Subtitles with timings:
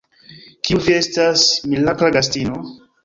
[0.69, 1.43] Kiu vi estas,
[1.75, 2.65] mirakla gastino?